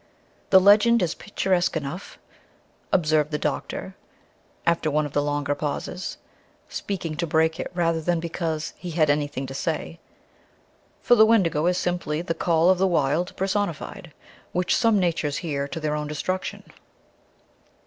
"The 0.49 0.59
legend 0.59 1.03
is 1.03 1.13
picturesque 1.13 1.77
enough," 1.77 2.17
observed 2.91 3.29
the 3.29 3.37
doctor 3.37 3.93
after 4.65 4.89
one 4.89 5.05
of 5.05 5.13
the 5.13 5.21
longer 5.21 5.53
pauses, 5.53 6.17
speaking 6.67 7.15
to 7.17 7.27
break 7.27 7.59
it 7.59 7.69
rather 7.75 8.01
than 8.01 8.19
because 8.19 8.73
he 8.77 8.89
had 8.89 9.11
anything 9.11 9.45
to 9.45 9.53
say, 9.53 9.99
"for 11.03 11.13
the 11.13 11.23
Wendigo 11.23 11.67
is 11.67 11.77
simply 11.77 12.23
the 12.23 12.33
Call 12.33 12.71
of 12.71 12.79
the 12.79 12.87
Wild 12.87 13.35
personified, 13.37 14.11
which 14.53 14.75
some 14.75 14.97
natures 14.99 15.37
hear 15.45 15.67
to 15.67 15.79
their 15.79 15.93
own 15.95 16.07
destruction." 16.07 16.63